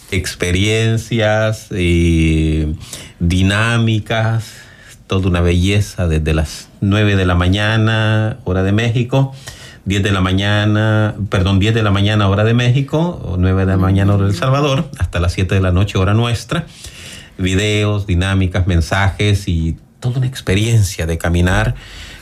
[0.10, 2.76] experiencias y
[3.20, 4.67] dinámicas,
[5.08, 9.34] toda una belleza desde las 9 de la mañana, hora de México,
[9.86, 13.72] 10 de la mañana, perdón, 10 de la mañana, hora de México, o 9 de
[13.72, 16.68] la mañana, hora de El Salvador, hasta las 7 de la noche, hora nuestra.
[17.38, 21.76] Videos, dinámicas, mensajes y toda una experiencia de caminar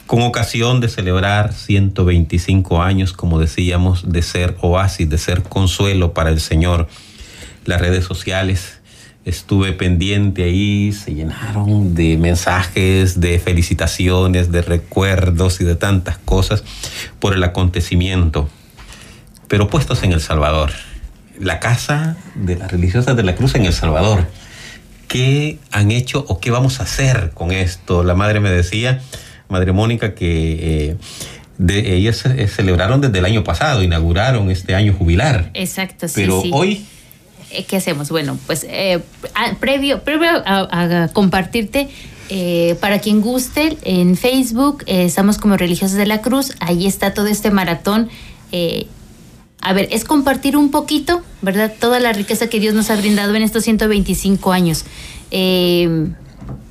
[0.06, 6.30] con ocasión de celebrar 125 años, como decíamos, de ser oasis, de ser consuelo para
[6.30, 6.88] el Señor
[7.65, 8.74] las redes sociales.
[9.25, 16.63] Estuve pendiente ahí, se llenaron de mensajes, de felicitaciones, de recuerdos y de tantas cosas
[17.19, 18.47] por el acontecimiento.
[19.47, 20.71] Pero puestos en El Salvador,
[21.39, 24.27] la casa de las religiosas de la cruz en El Salvador.
[25.07, 28.03] ¿Qué han hecho o qué vamos a hacer con esto?
[28.03, 29.01] La madre me decía,
[29.49, 30.95] Madre Mónica, que eh,
[31.57, 35.49] de, ellas celebraron desde el año pasado, inauguraron este año jubilar.
[35.55, 36.13] Exacto, sí.
[36.15, 36.85] Pero hoy
[37.63, 38.10] ¿qué hacemos?
[38.10, 39.02] Bueno, pues eh,
[39.60, 41.89] previo, previo a, compartirte,
[42.30, 47.28] eh, para quien guste, en Facebook estamos como Religiosos de la Cruz, ahí está todo
[47.28, 48.10] este maratón.
[49.62, 51.74] a ver, es compartir un poquito, ¿verdad?
[51.80, 54.86] Toda la riqueza que Dios nos ha brindado en estos 125 años.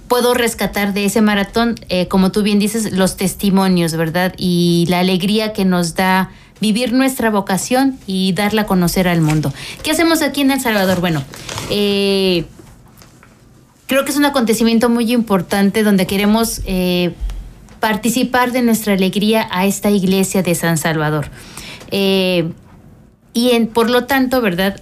[0.09, 1.77] puedo rescatar de ese maratón,
[2.09, 4.35] como tú bien dices, los testimonios, ¿verdad?
[4.37, 6.31] Y la alegría que nos da
[6.65, 9.53] vivir nuestra vocación y darla a conocer al mundo.
[9.83, 10.99] ¿Qué hacemos aquí en El Salvador?
[10.99, 11.23] Bueno,
[11.69, 12.47] eh,
[13.87, 17.13] creo que es un acontecimiento muy importante donde queremos eh,
[17.81, 21.29] participar de nuestra alegría a esta iglesia de San Salvador.
[21.91, 22.51] Eh,
[23.35, 24.81] y en, por lo tanto, ¿verdad?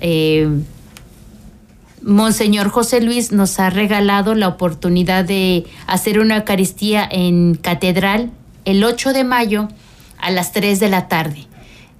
[2.00, 8.30] Monseñor José Luis nos ha regalado la oportunidad de hacer una Eucaristía en Catedral
[8.64, 9.68] el 8 de mayo
[10.18, 11.48] a las 3 de la tarde.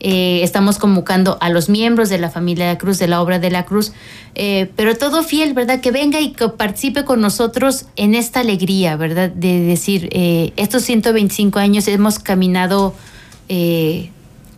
[0.04, 3.38] Eh, estamos convocando a los miembros de la familia de la Cruz, de la obra
[3.38, 3.92] de la Cruz,
[4.34, 5.80] eh, pero todo fiel, ¿verdad?
[5.80, 9.30] Que venga y que participe con nosotros en esta alegría, ¿verdad?
[9.30, 12.94] De decir, eh, estos 125 años hemos caminado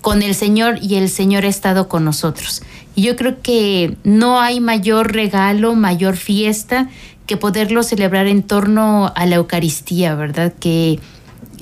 [0.00, 2.62] con el Señor y el Señor ha estado con nosotros.
[2.94, 6.88] Y yo creo que no hay mayor regalo, mayor fiesta
[7.26, 10.54] que poderlo celebrar en torno a la Eucaristía, ¿verdad?
[10.58, 11.00] Que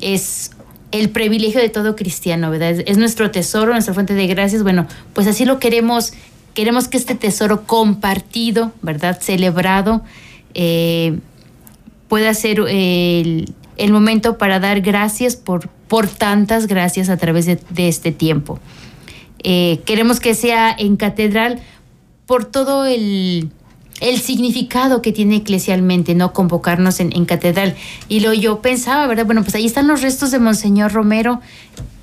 [0.03, 0.52] es
[0.93, 2.83] el privilegio de todo cristiano, ¿verdad?
[2.87, 4.63] Es, nuestro tesoro, nuestra fuente de gracias.
[4.63, 6.13] Bueno, pues así lo queremos,
[6.55, 9.19] queremos que este tesoro compartido, ¿verdad?
[9.21, 10.03] Celebrado,
[10.55, 11.19] eh,
[12.09, 13.55] pueda ser el,
[13.91, 18.61] momento para dar gracias por, por tantas gracias a través de, este tiempo.
[19.43, 21.61] Eh, queremos que sea en catedral
[22.27, 23.51] por todo el
[24.03, 26.33] el significado que tiene eclesialmente, ¿no?
[26.33, 27.77] Convocarnos en, catedral.
[28.09, 29.25] Y lo yo pensaba, ¿verdad?
[29.25, 31.41] Bueno, pues ahí están los restos de Monseñor Romero,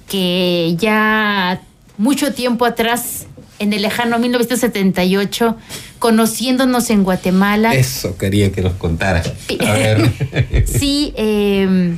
[0.08, 1.62] que ya
[1.98, 3.28] mucho tiempo atrás,
[3.60, 5.58] en el lejano 1978,
[6.00, 7.76] conociéndonos en Guatemala.
[7.76, 9.22] Eso quería que nos contara.
[9.60, 10.66] A ver.
[10.66, 11.98] sí, em,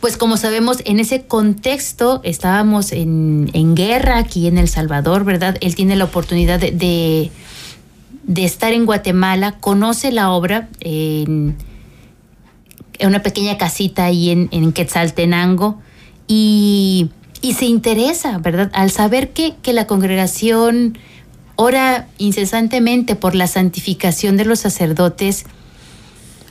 [0.00, 5.56] pues como sabemos, en ese contexto estábamos en, guerra aquí en El Salvador, ¿verdad?
[5.60, 7.30] Él tiene la oportunidad de de
[8.36, 11.56] estar en Guatemala, conoce la obra en,
[13.00, 15.80] una pequeña casita ahí en, Quetzaltenango
[16.28, 17.10] y,
[17.56, 18.70] se interesa, ¿verdad?
[18.72, 20.98] Al saber que, la congregación
[21.56, 25.44] ora incesantemente por la santificación de los sacerdotes,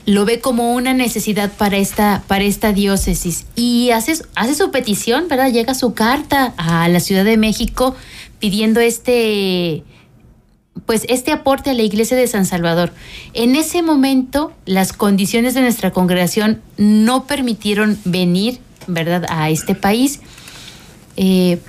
[0.05, 5.27] lo ve como una necesidad para esta, para esta diócesis y hace, hace su petición,
[5.29, 5.51] ¿verdad?
[5.51, 7.95] Llega su carta a la Ciudad de México
[8.39, 9.84] pidiendo este,
[10.86, 12.91] pues este aporte a la iglesia de San Salvador.
[13.34, 20.21] En ese momento las condiciones de nuestra congregación no permitieron venir, ¿verdad?, a este país.
[21.17, 21.60] Eh,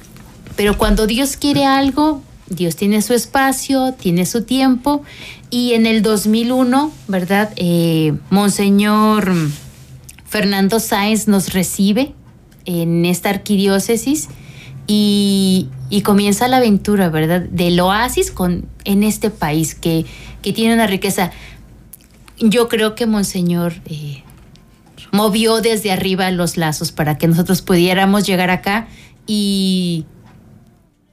[0.57, 5.03] pero cuando Dios quiere algo, Dios tiene su espacio, tiene su tiempo.
[5.51, 7.53] Y en el 2001, ¿verdad?
[7.57, 9.33] Eh, Monseñor
[10.27, 12.15] Fernando Sáenz nos recibe
[12.65, 14.29] en esta arquidiócesis
[14.87, 15.69] y,
[16.05, 17.43] comienza la aventura, ¿verdad?
[17.43, 20.07] Del oasis con, en este país que,
[20.43, 21.31] tiene una riqueza.
[22.39, 24.25] Yo creo que Monseñor eh,
[25.13, 28.89] movió desde arriba los lazos para que nosotros pudiéramos llegar acá
[29.27, 30.05] y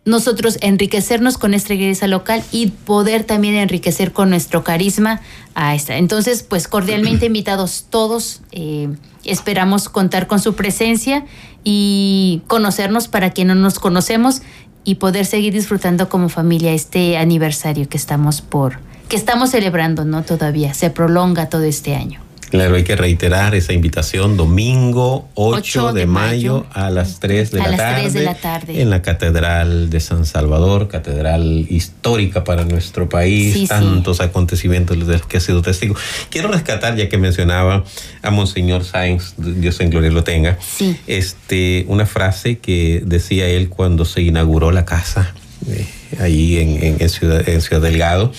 [0.05, 5.21] nosotros enriquecernos con nuestra iglesia local y poder también enriquecer con nuestro carisma
[5.55, 5.97] a esta.
[5.97, 8.41] Entonces, pues cordialmente invitados todos.
[8.51, 8.89] Eh,
[9.23, 11.25] esperamos contar con su presencia
[11.63, 14.41] y conocernos para quien no nos conocemos
[14.83, 20.23] y poder seguir disfrutando como familia este aniversario que estamos por que estamos celebrando, ¿no?
[20.23, 22.21] Todavía se prolonga todo este año.
[22.49, 24.35] Claro, hay que reiterar esa invitación.
[24.35, 28.81] Domingo 8, de, mayo, a las 3 de, la tarde, de la tarde.
[28.81, 35.25] en la Catedral de San Salvador, catedral histórica para nuestro país, tantos acontecimientos de los
[35.27, 35.95] que ha sido testigo.
[36.31, 37.83] Quiero rescatar, ya que mencionaba
[38.23, 40.57] a Monseñor Sáenz, Dios en gloria lo tenga,
[41.05, 45.33] este, una frase que decía él cuando se inauguró la casa
[45.67, 45.87] eh,
[46.19, 48.31] ahí en, en, Ciudad, en Ciudad Delgado,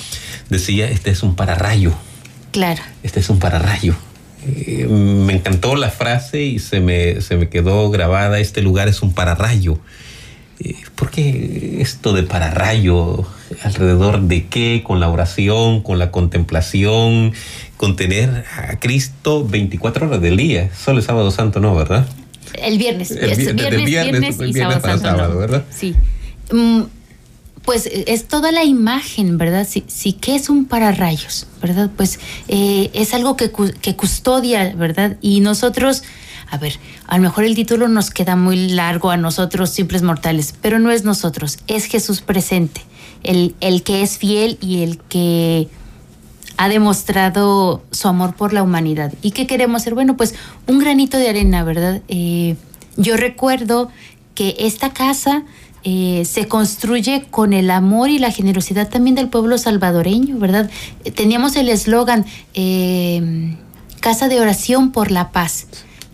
[0.48, 1.94] decía, este es un pararrayo
[2.50, 2.82] Claro.
[3.02, 3.94] Este es un pararrayo.
[4.46, 9.02] Eh, me encantó la frase y se me, se me quedó grabada, este lugar es
[9.02, 9.78] un pararrayo.
[10.60, 13.24] Eh, ¿Por qué esto de pararrayo?
[13.62, 14.82] ¿Alrededor de qué?
[14.84, 17.32] Con la oración, con la contemplación,
[17.76, 20.70] con tener a Cristo 24 horas del día.
[20.74, 22.06] Solo el sábado santo no, ¿verdad?
[22.54, 23.10] El viernes.
[23.10, 25.64] El viernes, viernes, y sábado, ¿verdad?
[25.70, 25.94] Sí.
[26.50, 26.82] Mm,
[27.64, 29.66] pues eh, es toda la imagen, ¿verdad?
[29.68, 31.90] Sí, sí que es un pararrayos, ¿verdad?
[31.96, 32.18] Pues
[32.48, 35.16] eh, es algo que, que, custodia, ¿verdad?
[35.20, 36.02] Y nosotros,
[36.50, 40.54] a ver, a lo mejor el título nos queda muy largo a nosotros, simples mortales,
[40.60, 42.82] pero no es nosotros, es Jesús presente,
[43.22, 45.68] el, el que es fiel y el que
[46.56, 49.14] ha demostrado su amor por la humanidad.
[49.22, 49.94] ¿Y qué queremos hacer?
[49.94, 50.34] Bueno, pues
[50.66, 52.02] un granito de arena, ¿verdad?
[52.08, 52.56] Eh,
[52.98, 53.90] yo recuerdo
[54.34, 55.44] que esta casa
[55.82, 60.70] eh, se construye con el amor y la generosidad también del pueblo salvadoreño, ¿verdad?
[61.14, 63.56] Teníamos el eslogan eh,
[64.00, 65.68] Casa de Oración por la Paz.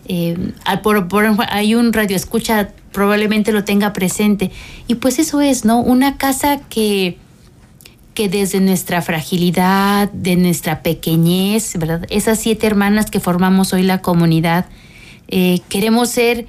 [0.07, 4.53] Eh, hay un radio escucha, probablemente lo tenga presente.
[4.87, 5.81] Y pues eso es, ¿no?
[5.81, 7.19] Una casa que,
[8.15, 12.07] que desde nuestra fragilidad, de nuestra pequeñez, ¿verdad?
[12.09, 14.67] Esas siete hermanas que formamos hoy la comunidad,
[15.69, 16.47] queremos ser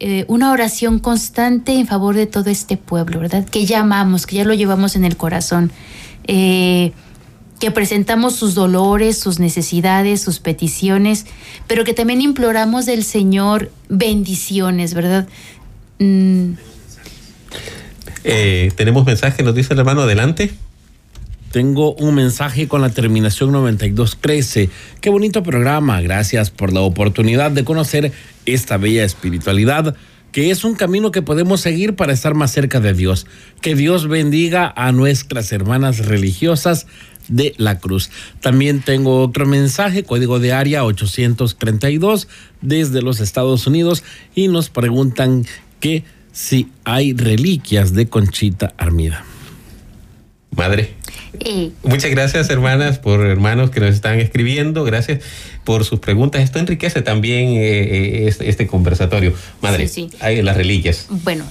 [0.00, 3.44] eh, una oración constante en favor de todo este pueblo, ¿verdad?
[3.48, 5.70] Que ya amamos, que ya lo llevamos en el corazón,
[6.26, 6.92] eh,
[7.60, 11.26] que presentamos sus dolores, sus necesidades, sus peticiones,
[11.66, 15.28] pero que también imploramos del Señor bendiciones, ¿verdad?
[16.00, 16.52] Mm.
[18.24, 20.50] Eh, tenemos mensaje, nos dice el hermano, adelante.
[21.54, 24.70] Tengo un mensaje con la terminación 9213.
[25.00, 26.00] Qué bonito programa.
[26.00, 28.10] Gracias por la oportunidad de conocer
[28.44, 29.94] esta bella espiritualidad
[30.32, 33.28] que es un camino que podemos seguir para estar más cerca de Dios.
[33.60, 36.88] Que Dios bendiga a nuestras hermanas religiosas
[37.28, 38.10] de la Cruz.
[38.40, 42.26] También tengo otro mensaje, código de área 832
[42.62, 44.02] desde los Estados Unidos
[44.34, 45.46] y nos preguntan
[45.78, 46.02] que
[46.32, 49.24] si hay reliquias de Conchita Armida.
[50.56, 50.94] Madre.
[51.40, 54.84] Eh, Muchas gracias, hermanas, por hermanos que nos están escribiendo.
[54.84, 55.20] Gracias
[55.64, 56.42] por sus preguntas.
[56.42, 59.32] Esto enriquece también eh, eh, este, este conversatorio.
[59.60, 60.16] Madre, Sí, sí.
[60.20, 61.06] hay las reliquias.
[61.10, 61.44] bueno,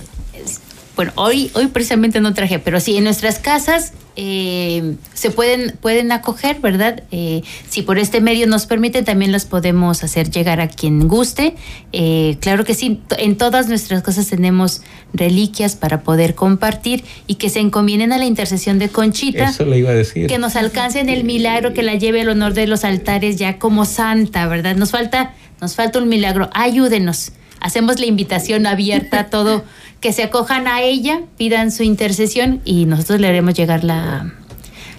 [0.95, 6.11] bueno, hoy, hoy precisamente no traje, pero sí, en nuestras casas eh, se pueden, pueden
[6.11, 7.01] acoger, ¿verdad?
[7.11, 11.55] Eh, si por este medio nos permite, también las podemos hacer llegar a quien guste.
[11.93, 14.83] Eh, claro que sí, en todas nuestras casas tenemos
[15.13, 19.49] reliquias para poder compartir y que se encomienden a la intercesión de Conchita.
[19.49, 20.27] Eso le iba a decir.
[20.27, 23.85] que nos alcancen el milagro que la lleve al honor de los altares ya como
[23.85, 24.75] santa, ¿verdad?
[24.75, 26.51] Nos falta, nos falta un milagro.
[26.53, 27.31] Ayúdenos.
[27.64, 29.64] Hacemos la invitación abierta a todo,
[29.99, 34.32] que se acojan a ella, pidan su intercesión y nosotros le haremos llegar la,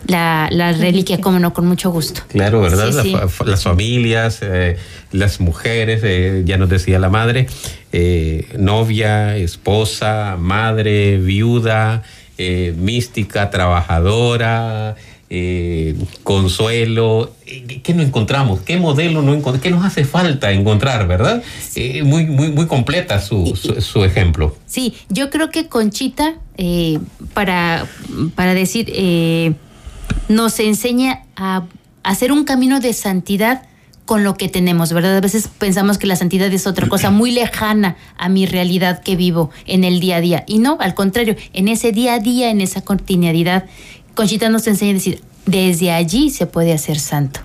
[0.06, 2.22] la, la reliquia, como no, con mucho gusto.
[2.28, 2.88] Claro, ¿verdad?
[2.90, 3.12] Sí, La sí.
[3.12, 4.76] fa- fa- las familias, eh,
[5.12, 7.46] las mujeres, eh, ya nos decía la madre,
[7.92, 12.02] eh, novia, esposa, madre, viuda,
[12.76, 14.96] mística, trabajadora,
[15.30, 17.32] eh, consuelo.
[17.46, 18.60] Eh, ¿Qué no encontramos?
[18.60, 19.62] ¿Qué modelo no encontramos?
[19.62, 21.42] ¿Qué nos hace falta encontrar, verdad?
[21.76, 24.56] Eh, muy, muy, muy completa su, su, su ejemplo.
[24.66, 26.34] Sí, yo creo que Conchita,
[27.32, 27.86] para,
[28.34, 28.92] para decir,
[30.28, 31.64] nos enseña a
[32.02, 33.62] hacer un camino de santidad
[34.04, 35.16] con lo que tenemos, ¿verdad?
[35.16, 39.16] A veces pensamos que la santidad es otra cosa muy lejana a mi realidad que
[39.16, 40.44] vivo en el día a día.
[40.46, 43.64] Y no, al contrario, en ese día a día, en esa continuidad,
[44.14, 47.40] Conchita nos enseña a decir, desde allí se puede hacer santo.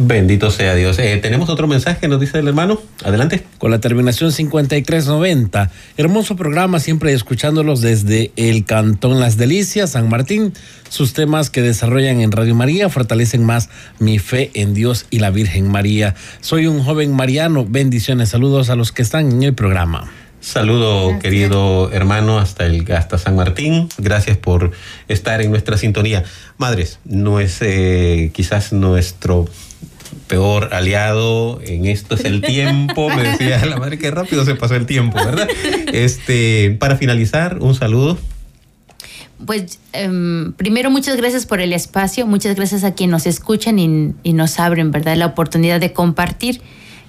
[0.00, 0.98] Bendito sea Dios.
[0.98, 2.80] Eh, Tenemos otro mensaje, nos dice el hermano.
[3.02, 3.44] Adelante.
[3.58, 5.70] Con la terminación 5390.
[5.96, 10.52] Hermoso programa, siempre escuchándolos desde el Cantón Las Delicias, San Martín.
[10.88, 15.30] Sus temas que desarrollan en Radio María fortalecen más mi fe en Dios y la
[15.30, 16.14] Virgen María.
[16.40, 17.66] Soy un joven mariano.
[17.68, 20.08] Bendiciones, saludos a los que están en el programa.
[20.48, 21.22] Saludo, Gracias.
[21.22, 23.90] querido hermano, hasta, el, hasta San Martín.
[23.98, 24.70] Gracias por
[25.06, 26.24] estar en nuestra sintonía.
[26.56, 29.44] Madres, no es eh, quizás nuestro
[30.26, 33.10] peor aliado en esto es el tiempo.
[33.10, 35.48] Me decía la madre, qué rápido se pasó el tiempo, ¿verdad?
[35.92, 38.16] Este, para finalizar, un saludo.
[39.44, 44.14] Pues em, primero muchas gracias por el espacio, muchas gracias a quienes nos escuchan y,
[44.22, 45.14] y nos abren, ¿verdad?
[45.16, 46.62] La oportunidad de compartir.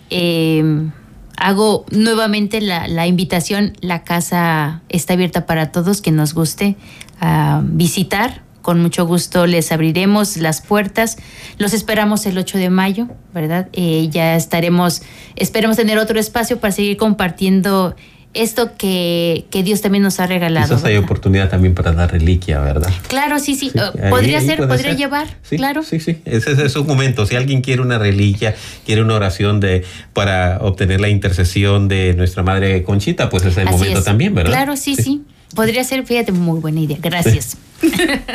[0.09, 0.91] Em,
[1.39, 6.75] hago nuevamente la, invitación, la casa está abierta para todos que nos guste
[7.21, 8.43] ah, visitar.
[8.61, 11.17] Con mucho gusto les abriremos las puertas.
[11.57, 13.69] Los esperamos el 8 de mayo, ¿verdad?
[13.71, 15.01] Eh, ya estaremos,
[15.35, 17.95] esperemos tener otro espacio para seguir compartiendo
[18.33, 20.67] esto que, que Dios también nos ha regalado.
[20.67, 22.89] Quizás hay oportunidad también para dar reliquia, ¿verdad?
[23.07, 23.69] Claro, sí, sí.
[23.71, 24.97] Sí, ahí- podría ahí ser, podría ser.
[24.97, 25.81] llevar, Sí, claro.
[25.83, 27.25] Sí, sí, ese, ese es un momento.
[27.25, 28.55] Si alguien quiere una reliquia,
[28.85, 33.67] quiere una oración de para obtener la intercesión de nuestra madre Conchita, pues es el
[33.67, 34.05] Así momento es.
[34.05, 34.51] también, ¿verdad?
[34.51, 35.23] Claro, sí, sí,
[35.55, 36.97] Podría ser, fíjate, muy buena idea.
[37.01, 37.57] Gracias.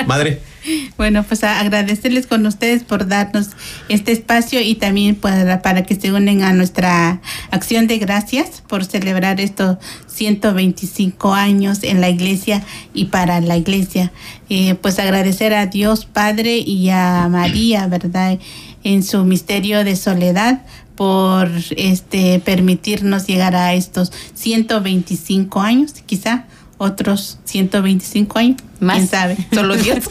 [0.06, 0.40] Madre,
[0.96, 3.48] Bueno, pues a agradecerles con ustedes por darnos
[3.88, 8.84] este espacio y también para, para que se unen a nuestra acción de gracias por
[8.84, 12.62] celebrar estos 125 años en la iglesia
[12.92, 14.12] y para la iglesia.
[14.48, 18.38] Eh, pues agradecer a Dios Padre y a María, ¿verdad?
[18.82, 20.62] En su misterio de soledad
[20.96, 26.44] por este permitirnos llegar a estos 125 años, quizá
[26.78, 28.96] otros 125 años, Más.
[28.96, 29.98] quién sabe, solo Dios.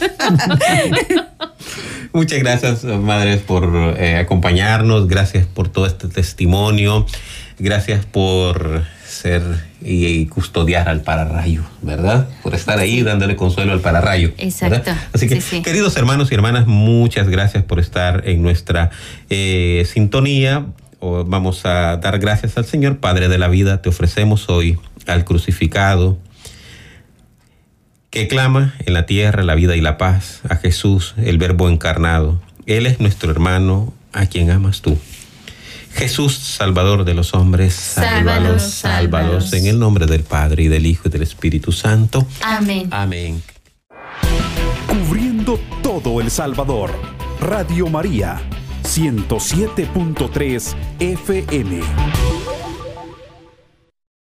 [2.12, 5.08] muchas gracias, madres, por eh, acompañarnos.
[5.08, 7.06] Gracias por todo este testimonio.
[7.58, 9.42] Gracias por ser
[9.80, 12.28] y, y custodiar al pararrayo, ¿verdad?
[12.42, 14.32] Por estar ahí dándole consuelo al pararrayo.
[14.38, 14.78] Exacto.
[14.78, 14.96] ¿verdad?
[15.12, 15.62] Así que, Sí, sí.
[15.62, 18.90] queridos hermanos y hermanas, muchas gracias por estar en nuestra
[19.30, 20.66] eh, sintonía.
[20.98, 23.82] O vamos a dar gracias al Señor, Padre de la vida.
[23.82, 26.18] Te ofrecemos hoy al crucificado
[28.14, 32.40] que clama en la tierra la vida y la paz, a Jesús, el Verbo encarnado.
[32.64, 34.96] Él es nuestro hermano, a quien amas tú.
[35.92, 41.08] Jesús, Salvador de los hombres, sálvalos, Sálvalos, en el nombre del Padre y del Hijo
[41.08, 42.24] y del Espíritu Santo.
[42.40, 42.86] Amén.
[42.92, 43.42] Amén.
[44.86, 46.92] Cubriendo todo El Salvador.
[47.40, 48.40] Radio María,
[48.84, 51.80] 107.3 FM.